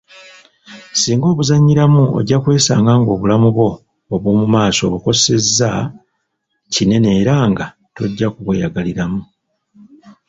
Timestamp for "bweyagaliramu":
8.45-9.21